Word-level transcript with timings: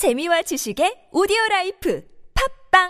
재미와 0.00 0.40
지식의 0.40 1.12
오디오 1.12 1.36
라이프 1.50 2.02
팝빵 2.32 2.88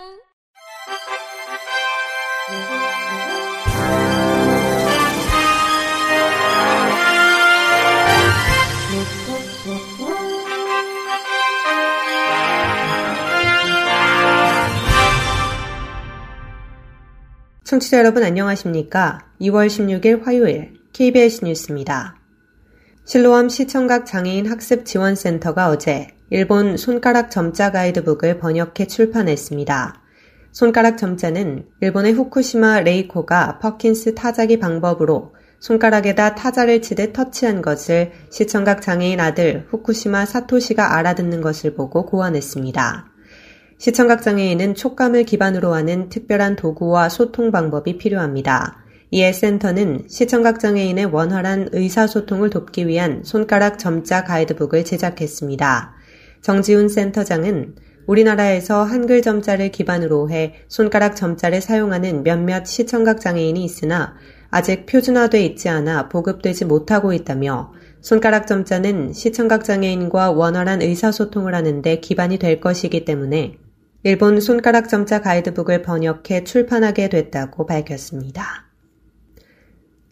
청취자 17.65 17.97
여러분 17.97 18.23
안녕하십니까? 18.23 19.27
2월 19.41 19.67
16일 19.67 20.23
화요일 20.23 20.75
KBS 20.93 21.43
뉴스입니다. 21.43 22.15
실로암 23.03 23.49
시청각 23.49 24.05
장애인 24.05 24.49
학습 24.49 24.85
지원센터가 24.85 25.67
어제 25.67 26.07
일본 26.33 26.77
손가락 26.77 27.29
점자 27.29 27.73
가이드북을 27.73 28.39
번역해 28.39 28.87
출판했습니다. 28.87 30.01
손가락 30.53 30.97
점자는 30.97 31.65
일본의 31.81 32.13
후쿠시마 32.13 32.79
레이코가 32.79 33.59
퍼킨스 33.59 34.15
타자기 34.15 34.57
방법으로 34.57 35.33
손가락에다 35.59 36.35
타자를 36.35 36.81
치듯 36.81 37.11
터치한 37.11 37.61
것을 37.61 38.13
시청각 38.29 38.81
장애인 38.81 39.19
아들 39.19 39.67
후쿠시마 39.71 40.25
사토시가 40.25 40.97
알아듣는 40.97 41.41
것을 41.41 41.75
보고 41.75 42.05
고안했습니다. 42.05 43.11
시청각 43.77 44.21
장애인은 44.21 44.75
촉감을 44.75 45.25
기반으로 45.25 45.73
하는 45.73 46.07
특별한 46.07 46.55
도구와 46.55 47.09
소통 47.09 47.51
방법이 47.51 47.97
필요합니다. 47.97 48.77
이에 49.11 49.33
센터는 49.33 50.05
시청각 50.07 50.61
장애인의 50.61 51.07
원활한 51.07 51.67
의사소통을 51.73 52.49
돕기 52.49 52.87
위한 52.87 53.23
손가락 53.25 53.79
점자 53.79 54.23
가이드북을 54.23 54.85
제작했습니다. 54.85 55.95
정지훈 56.41 56.89
센터장은 56.89 57.75
우리나라에서 58.07 58.83
한글 58.83 59.21
점자를 59.21 59.69
기반으로 59.69 60.29
해 60.29 60.55
손가락 60.67 61.15
점자를 61.15 61.61
사용하는 61.61 62.23
몇몇 62.23 62.65
시청각 62.65 63.21
장애인이 63.21 63.63
있으나 63.63 64.15
아직 64.49 64.85
표준화돼 64.85 65.43
있지 65.45 65.69
않아 65.69 66.09
보급되지 66.09 66.65
못하고 66.65 67.13
있다며 67.13 67.71
손가락 68.01 68.47
점자는 68.47 69.13
시청각 69.13 69.63
장애인과 69.63 70.31
원활한 70.31 70.81
의사소통을 70.81 71.55
하는데 71.55 71.99
기반이 71.99 72.37
될 72.37 72.59
것이기 72.59 73.05
때문에 73.05 73.57
일본 74.03 74.41
손가락 74.41 74.89
점자 74.89 75.21
가이드북을 75.21 75.83
번역해 75.83 76.43
출판하게 76.43 77.09
됐다고 77.09 77.67
밝혔습니다. 77.67 78.70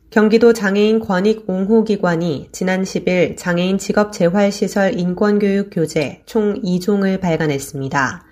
경기도 0.09 0.53
장애인 0.53 1.01
권익 1.01 1.43
옹호 1.47 1.83
기관이 1.83 2.49
지난 2.51 2.81
10일 2.81 3.37
장애인 3.37 3.77
직업 3.77 4.11
재활 4.11 4.51
시설 4.51 4.97
인권 4.97 5.37
교육 5.37 5.69
교재 5.71 6.23
총 6.25 6.59
2종을 6.63 7.21
발간했습니다. 7.21 8.25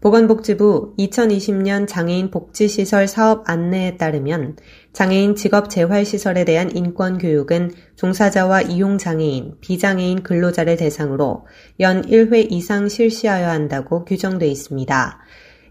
보건복지부 0.00 0.94
2020년 0.98 1.86
장애인 1.86 2.32
복지시설 2.32 3.06
사업 3.06 3.48
안내에 3.48 3.96
따르면 3.96 4.56
장애인 4.92 5.36
직업 5.36 5.70
재활시설에 5.70 6.44
대한 6.44 6.74
인권 6.74 7.18
교육은 7.18 7.70
종사자와 7.94 8.62
이용장애인, 8.62 9.58
비장애인 9.60 10.24
근로자를 10.24 10.78
대상으로 10.78 11.46
연 11.78 12.02
1회 12.02 12.50
이상 12.50 12.88
실시하여야 12.88 13.52
한다고 13.52 14.04
규정돼 14.04 14.48
있습니다. 14.48 15.20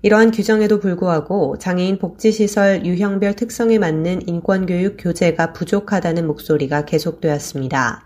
이러한 0.02 0.31
규정에도 0.31 0.80
불구하고 0.80 1.58
장애인 1.58 2.00
복지시설 2.00 2.86
유형별 2.86 3.36
특성에 3.36 3.80
맞는 3.80 4.28
인권교육 4.28 4.95
교재가 4.97 5.52
부족하다는 5.52 6.25
목소리가 6.25 6.86
계속되었습니다. 6.86 8.03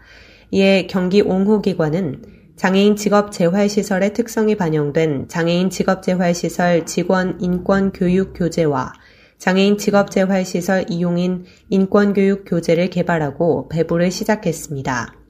이에 0.52 0.88
경기 0.88 1.22
옹호기관은 1.22 2.24
장애인 2.56 2.96
직업재활시설의 2.96 4.14
특성이 4.14 4.56
반영된 4.56 5.28
장애인 5.28 5.70
직업재활시설 5.70 6.88
직원 6.88 7.40
인권교육 7.40 8.34
교재와 8.36 8.94
장애인 9.38 9.78
직업재활시설 9.78 10.86
이용인 10.90 11.46
인권교육 11.70 12.46
교재를 12.48 12.90
개발하고 12.90 13.70
배부를 13.70 14.10
시작했습니다. 14.10 15.23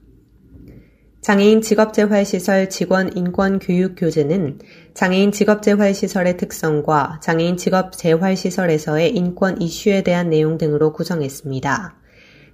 장애인 1.24 1.62
직업재활시설 1.62 2.68
직원 2.68 3.16
인권 3.16 3.58
교육 3.58 3.94
교재는 3.96 4.58
장애인 4.92 5.32
직업재활시설의 5.32 6.36
특성과 6.36 7.18
장애인 7.22 7.56
직업재활시설에서의 7.56 9.16
인권 9.16 9.58
이슈에 9.58 10.02
대한 10.02 10.28
내용 10.28 10.58
등으로 10.58 10.92
구성했습니다. 10.92 11.96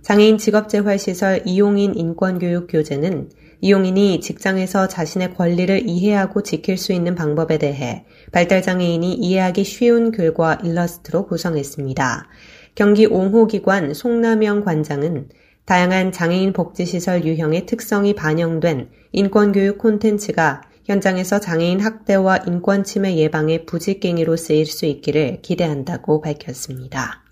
장애인 0.03 0.39
직업재활시설 0.39 1.43
이용인 1.47 1.97
인권교육 1.97 2.69
교재는 2.71 3.31
이용인이 3.61 4.21
직장에서 4.21 4.87
자신의 4.87 5.35
권리를 5.35 5.89
이해하고 5.89 6.45
지킬 6.45 6.79
수 6.79 6.93
있는 6.93 7.17
방법에 7.17 7.59
대해 7.59 8.05
발달장애인이 8.31 9.15
이해하기 9.15 9.65
쉬운 9.65 10.13
글과 10.13 10.61
일러스트로 10.63 11.27
구성했습니다. 11.27 12.29
경기 12.77 13.07
옹호기관 13.07 13.95
송남영 13.95 14.65
관장은 14.65 15.29
다양한 15.71 16.11
장애인 16.11 16.53
복지시설 16.53 17.25
유형의 17.25 17.67
특성이 17.67 18.13
반영된 18.13 18.89
인권교육 19.13 19.79
콘텐츠가 19.79 20.63
현장에서 20.85 21.39
장애인 21.39 21.79
학대와 21.79 22.39
인권 22.49 22.83
침해 22.83 23.15
예방의 23.15 23.67
부직갱이로 23.67 24.35
쓰일 24.35 24.67
수 24.67 24.85
있기를 24.85 25.43
기대한다고 25.43 26.23
밝혔습니다. 26.23 27.23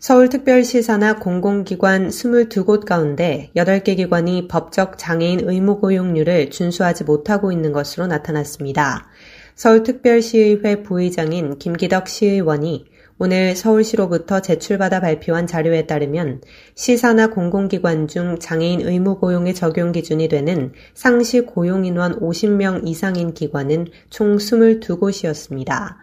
서울특별시 0.00 0.82
산하 0.82 1.14
공공기관 1.14 2.08
22곳 2.08 2.84
가운데 2.84 3.50
8개 3.56 3.96
기관이 3.96 4.46
법적 4.46 4.98
장애인 4.98 5.48
의무 5.48 5.80
고용률을 5.80 6.50
준수하지 6.50 7.04
못하고 7.04 7.52
있는 7.52 7.72
것으로 7.72 8.06
나타났습니다. 8.06 9.08
서울특별시의회 9.54 10.82
부의장인 10.82 11.58
김기덕 11.58 12.06
시의원이 12.06 12.84
오늘 13.16 13.54
서울시로부터 13.54 14.40
제출받아 14.40 15.00
발표한 15.00 15.46
자료에 15.46 15.86
따르면 15.86 16.40
시사나 16.74 17.28
공공기관 17.28 18.08
중 18.08 18.40
장애인 18.40 18.80
의무 18.80 19.20
고용의 19.20 19.54
적용 19.54 19.92
기준이 19.92 20.26
되는 20.26 20.72
상시 20.94 21.42
고용 21.42 21.84
인원 21.84 22.18
50명 22.18 22.88
이상인 22.88 23.32
기관은 23.32 23.86
총 24.10 24.36
22곳이었습니다. 24.36 25.94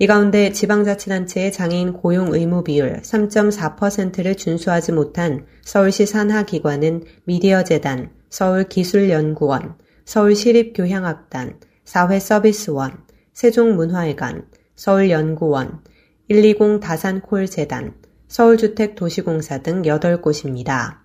이 0.00 0.06
가운데 0.08 0.50
지방자치단체의 0.50 1.52
장애인 1.52 1.92
고용 1.92 2.34
의무 2.34 2.64
비율 2.64 3.00
3.4%를 3.00 4.34
준수하지 4.34 4.90
못한 4.90 5.46
서울시 5.62 6.04
산하기관은 6.04 7.04
미디어재단, 7.26 8.10
서울기술연구원, 8.28 9.76
서울시립교향악단, 10.04 11.60
사회서비스원, 11.84 13.04
세종문화회관, 13.32 14.46
서울연구원, 14.74 15.80
120 16.28 16.80
다산콜 16.80 17.46
재단, 17.46 17.94
서울주택도시공사 18.26 19.62
등 19.62 19.82
8곳입니다. 19.82 20.96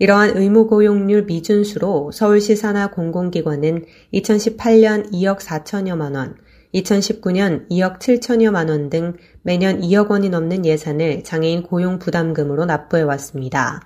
이러한 0.00 0.36
의무고용률 0.36 1.24
미준수로 1.24 2.10
서울시 2.12 2.56
산하 2.56 2.90
공공기관은 2.90 3.84
2018년 4.12 5.12
2억 5.12 5.38
4천여만 5.38 6.16
원, 6.16 6.36
2019년 6.74 7.68
2억 7.70 8.00
7천여만 8.00 8.68
원 8.68 8.90
등 8.90 9.14
매년 9.42 9.80
2억 9.80 10.10
원이 10.10 10.30
넘는 10.30 10.66
예산을 10.66 11.22
장애인 11.22 11.62
고용 11.62 12.00
부담금으로 12.00 12.64
납부해 12.64 13.02
왔습니다. 13.04 13.82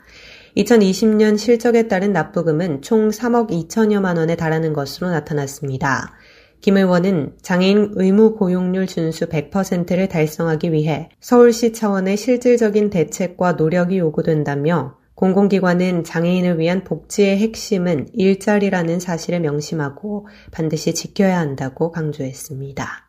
2020년 0.56 1.38
실적에 1.38 1.88
따른 1.88 2.12
납부금은 2.12 2.82
총 2.82 3.08
3억 3.08 3.50
2천여만 3.50 4.16
원에 4.16 4.36
달하는 4.36 4.72
것으로 4.72 5.10
나타났습니다. 5.10 6.14
김 6.62 6.76
의원은 6.76 7.38
장애인 7.42 7.94
의무 7.96 8.36
고용률 8.36 8.86
준수 8.86 9.26
100%를 9.26 10.08
달성하기 10.08 10.72
위해 10.72 11.10
서울시 11.20 11.72
차원의 11.72 12.16
실질적인 12.16 12.88
대책과 12.88 13.54
노력이 13.54 13.98
요구된다며 13.98 14.96
공공기관은 15.16 16.04
장애인을 16.04 16.60
위한 16.60 16.84
복지의 16.84 17.38
핵심은 17.38 18.10
일자리라는 18.12 19.00
사실을 19.00 19.40
명심하고 19.40 20.28
반드시 20.52 20.94
지켜야 20.94 21.40
한다고 21.40 21.90
강조했습니다. 21.90 23.08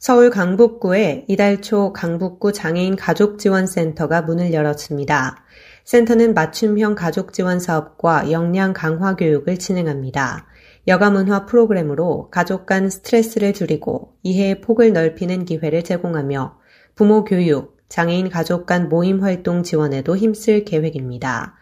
서울 0.00 0.30
강북구에 0.30 1.24
이달 1.28 1.62
초 1.62 1.92
강북구 1.92 2.52
장애인 2.52 2.96
가족지원센터가 2.96 4.22
문을 4.22 4.52
열었습니다. 4.52 5.44
센터는 5.84 6.34
맞춤형 6.34 6.96
가족지원 6.96 7.60
사업과 7.60 8.32
역량 8.32 8.72
강화 8.72 9.14
교육을 9.14 9.58
진행합니다. 9.58 10.46
여가문화 10.88 11.44
프로그램으로 11.44 12.30
가족 12.30 12.64
간 12.64 12.88
스트레스를 12.88 13.52
줄이고 13.52 14.14
이해의 14.22 14.62
폭을 14.62 14.94
넓히는 14.94 15.44
기회를 15.44 15.84
제공하며 15.84 16.56
부모 16.94 17.24
교육, 17.24 17.76
장애인 17.90 18.30
가족 18.30 18.64
간 18.64 18.88
모임 18.88 19.22
활동 19.22 19.62
지원에도 19.62 20.16
힘쓸 20.16 20.64
계획입니다. 20.64 21.56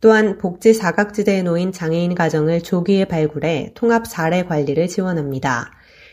또한 0.00 0.38
복지 0.38 0.72
사각지대에 0.72 1.42
놓인 1.42 1.72
장애인 1.72 2.14
가정을 2.14 2.62
조기에 2.62 3.04
발굴해 3.04 3.72
통합 3.74 4.06
사례 4.06 4.44
관리를 4.44 4.88
지원합니다. 4.88 5.72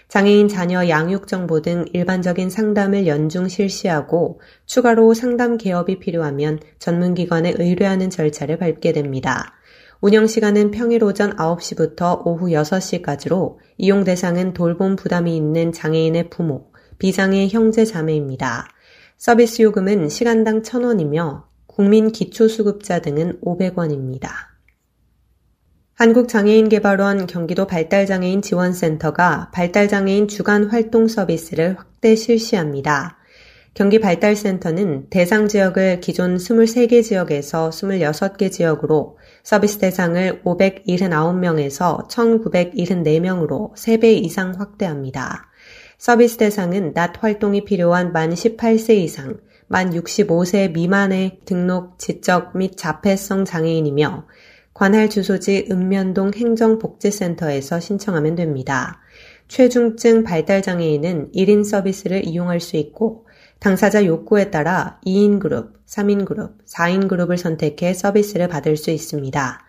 장애인 0.09 0.49
자녀 0.49 0.89
양육 0.89 1.27
정보 1.27 1.61
등 1.61 1.85
일반적인 1.93 2.49
상담을 2.49 3.07
연중 3.07 3.47
실시하고 3.47 4.41
추가로 4.65 5.13
상담 5.13 5.57
개업이 5.57 5.99
필요하면 5.99 6.59
전문기관에 6.79 7.53
의뢰하는 7.57 8.09
절차를 8.09 8.57
밟게 8.57 8.91
됩니다. 8.91 9.56
운영 9.99 10.27
시간은 10.27 10.69
평일 10.69 11.03
오전 11.03 11.35
9시부터 11.35 12.21
오후 12.23 12.49
6시까지로 12.49 13.57
이용 13.77 14.03
대상은 14.03 14.53
돌봄 14.53 14.95
부담이 14.95 15.35
있는 15.35 15.71
장애인의 15.71 16.29
부모, 16.29 16.71
비장애 16.99 17.47
형제 17.47 17.83
자매입니다. 17.83 18.67
서비스 19.17 19.63
요금은 19.63 20.09
시간당 20.09 20.61
1,000원이며 20.61 21.45
국민 21.65 22.11
기초수급자 22.11 22.99
등은 23.01 23.41
500원입니다. 23.41 24.29
한국장애인개발원 25.95 27.25
경기도 27.25 27.65
발달장애인 27.65 28.43
지원센터가 28.43 29.49
발달장애인 29.51 30.27
주간 30.27 30.65
활동 30.65 31.07
서비스를 31.07 31.75
확대 31.75 32.15
실시합니다. 32.15 33.17
경기발달센터는 33.77 35.05
대상 35.11 35.47
지역을 35.47 35.99
기존 35.99 36.37
23개 36.37 37.03
지역에서 37.03 37.69
26개 37.69 38.51
지역으로 38.51 39.19
서비스 39.43 39.77
대상을 39.77 40.41
579명에서 40.43 42.09
1974명으로 42.09 43.75
3배 43.75 44.05
이상 44.23 44.55
확대합니다. 44.57 45.51
서비스 45.99 46.37
대상은 46.37 46.95
낮 46.95 47.23
활동이 47.23 47.65
필요한 47.65 48.13
만 48.13 48.33
18세 48.33 48.95
이상, 48.95 49.37
만 49.67 49.91
65세 49.91 50.71
미만의 50.71 51.41
등록 51.45 51.99
지적 51.99 52.57
및 52.57 52.77
자폐성 52.77 53.45
장애인이며 53.45 54.25
관할 54.73 55.07
주소지 55.07 55.67
읍면동 55.69 56.31
행정복지센터에서 56.33 57.79
신청하면 57.79 58.33
됩니다. 58.33 59.01
최중증 59.47 60.23
발달장애인은 60.23 61.31
1인 61.35 61.63
서비스를 61.63 62.25
이용할 62.25 62.59
수 62.59 62.75
있고 62.77 63.26
당사자 63.59 64.05
욕구에 64.05 64.51
따라 64.51 64.99
2인 65.05 65.39
그룹, 65.39 65.85
3인 65.87 66.25
그룹, 66.25 66.63
4인 66.65 67.07
그룹을 67.07 67.37
선택해 67.37 67.93
서비스를 67.93 68.47
받을 68.47 68.77
수 68.77 68.91
있습니다. 68.91 69.65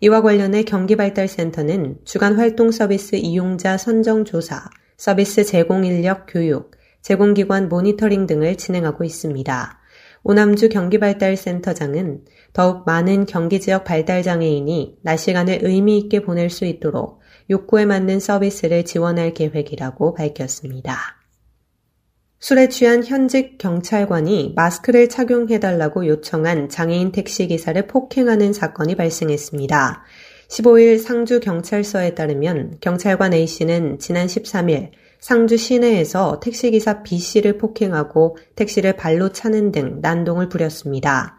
이와 0.00 0.22
관련해 0.22 0.64
경기발달센터는 0.64 1.98
주간 2.04 2.36
활동 2.36 2.70
서비스 2.70 3.16
이용자 3.16 3.78
선정 3.78 4.24
조사, 4.24 4.68
서비스 4.96 5.44
제공 5.44 5.84
인력 5.84 6.26
교육, 6.28 6.72
제공기관 7.02 7.68
모니터링 7.68 8.26
등을 8.26 8.56
진행하고 8.56 9.04
있습니다. 9.04 9.78
오남주 10.24 10.68
경기발달센터장은 10.68 12.24
더욱 12.52 12.84
많은 12.86 13.26
경기 13.26 13.60
지역 13.60 13.84
발달장애인이 13.84 14.98
낮 15.02 15.16
시간을 15.16 15.60
의미 15.62 15.98
있게 15.98 16.20
보낼 16.22 16.48
수 16.48 16.64
있도록 16.64 17.20
욕구에 17.50 17.86
맞는 17.86 18.20
서비스를 18.20 18.84
지원할 18.84 19.34
계획이라고 19.34 20.14
밝혔습니다. 20.14 21.21
술에 22.42 22.68
취한 22.68 23.04
현직 23.04 23.56
경찰관이 23.56 24.54
마스크를 24.56 25.08
착용해달라고 25.08 26.08
요청한 26.08 26.68
장애인 26.68 27.12
택시기사를 27.12 27.86
폭행하는 27.86 28.52
사건이 28.52 28.96
발생했습니다. 28.96 30.02
15일 30.48 30.98
상주 30.98 31.38
경찰서에 31.38 32.16
따르면 32.16 32.78
경찰관 32.80 33.32
A씨는 33.32 34.00
지난 34.00 34.26
13일 34.26 34.90
상주 35.20 35.56
시내에서 35.56 36.40
택시기사 36.40 37.04
B씨를 37.04 37.58
폭행하고 37.58 38.36
택시를 38.56 38.94
발로 38.94 39.28
차는 39.30 39.70
등 39.70 40.00
난동을 40.02 40.48
부렸습니다. 40.48 41.36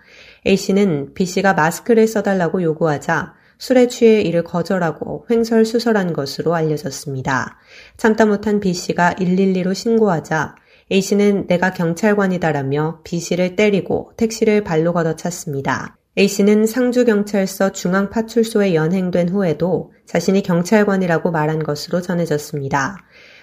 A씨는 0.48 1.16
B씨가 1.16 1.54
마스크를 1.54 2.08
써달라고 2.08 2.64
요구하자 2.64 3.34
술에 3.58 3.88
취해 3.88 4.22
이를 4.22 4.46
거절하고 4.46 5.26
횡설수설한 5.30 6.14
것으로 6.14 6.56
알려졌습니다. 6.56 7.58
참다 7.98 8.26
못한 8.26 8.62
B씨가 8.62 9.16
112로 9.16 9.76
신고하자 9.76 10.56
A씨는 10.92 11.48
내가 11.48 11.74
경찰관이다라며 11.74 13.02
B씨를 13.04 13.56
때리고 13.56 14.12
택시를 14.18 14.64
발로 14.64 14.94
걷어찼습니다. 14.94 15.98
A씨는 16.18 16.68
상주경찰서 16.68 17.72
중앙파출소에 17.72 18.76
연행된 18.76 19.30
후에도 19.30 19.92
자신이 20.06 20.44
경찰관이라고 20.44 21.32
말한 21.32 21.64
것으로 21.64 22.02
전해졌습니다. 22.02 22.98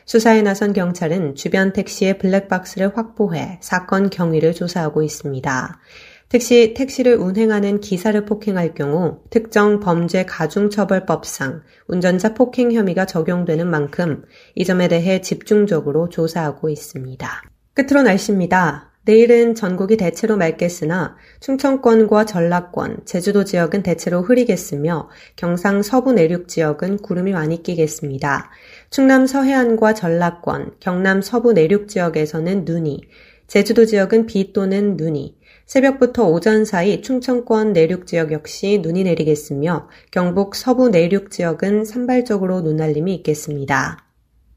수사에 0.04 0.42
나선 0.42 0.72
경찰은 0.72 1.34
주변 1.34 1.72
택시의 1.72 2.18
블랙박스를 2.18 2.96
확보해 2.96 3.58
사건 3.60 4.10
경위를 4.10 4.54
조사하고 4.54 5.02
있습니다. 5.02 5.80
특히 6.30 6.74
택시를 6.74 7.16
운행하는 7.16 7.80
기사를 7.80 8.24
폭행할 8.24 8.72
경우 8.74 9.18
특정 9.30 9.80
범죄 9.80 10.24
가중처벌법상 10.24 11.62
운전자 11.88 12.34
폭행 12.34 12.70
혐의가 12.70 13.04
적용되는 13.04 13.66
만큼 13.66 14.22
이 14.54 14.64
점에 14.64 14.86
대해 14.86 15.20
집중적으로 15.22 16.08
조사하고 16.08 16.68
있습니다. 16.68 17.28
끝으로 17.74 18.02
날씨입니다. 18.02 18.92
내일은 19.06 19.56
전국이 19.56 19.96
대체로 19.96 20.36
맑겠으나 20.36 21.16
충청권과 21.40 22.26
전라권, 22.26 22.98
제주도 23.06 23.42
지역은 23.42 23.82
대체로 23.82 24.22
흐리겠으며 24.22 25.08
경상 25.34 25.82
서부 25.82 26.12
내륙 26.12 26.46
지역은 26.46 26.98
구름이 26.98 27.32
많이 27.32 27.60
끼겠습니다. 27.60 28.50
충남 28.90 29.26
서해안과 29.26 29.94
전라권, 29.94 30.74
경남 30.78 31.22
서부 31.22 31.54
내륙 31.54 31.88
지역에서는 31.88 32.66
눈이, 32.66 33.00
제주도 33.48 33.84
지역은 33.84 34.26
비 34.26 34.52
또는 34.52 34.96
눈이, 34.96 35.39
새벽부터 35.70 36.26
오전 36.26 36.64
사이 36.64 37.00
충청권 37.00 37.72
내륙 37.72 38.04
지역 38.04 38.32
역시 38.32 38.80
눈이 38.82 39.04
내리겠으며 39.04 39.88
경북 40.10 40.56
서부 40.56 40.88
내륙 40.88 41.30
지역은 41.30 41.84
산발적으로 41.84 42.62
눈날림이 42.62 43.14
있겠습니다. 43.14 44.04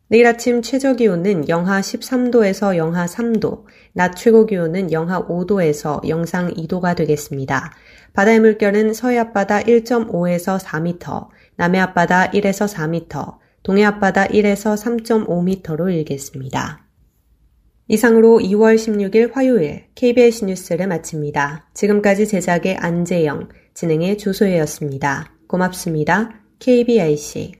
내일 0.07 0.25
아침 0.25 0.63
최저 0.63 0.95
기온은 0.95 1.47
영하 1.49 1.81
13도에서 1.81 2.77
영하 2.77 3.05
3도, 3.05 3.65
낮 3.93 4.15
최고 4.15 4.47
기온은 4.47 4.91
영하 4.91 5.23
5도에서 5.27 6.07
영상 6.09 6.51
2도가 6.51 6.95
되겠습니다. 6.95 7.71
바다의 8.13 8.39
물결은 8.39 8.95
서해 8.95 9.19
앞바다 9.19 9.59
1.5에서 9.61 10.59
4m, 10.59 11.27
남해 11.57 11.77
앞바다 11.77 12.31
1에서 12.31 12.67
4m, 12.67 13.37
동해 13.61 13.85
앞바다 13.85 14.29
1에서 14.29 14.75
3.5m로 14.75 15.93
일겠습니다. 15.93 16.83
이상으로 17.87 18.39
2월 18.39 18.75
16일 18.75 19.33
화요일 19.33 19.85
KBS 19.95 20.45
뉴스를 20.45 20.87
마칩니다. 20.87 21.69
지금까지 21.73 22.27
제작의 22.27 22.77
안재영, 22.77 23.49
진행의 23.73 24.17
조소혜였습니다. 24.17 25.33
고맙습니다. 25.47 26.39
KBIC 26.59 27.53